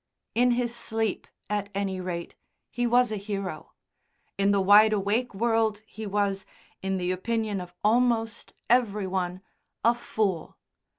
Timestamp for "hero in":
3.17-4.49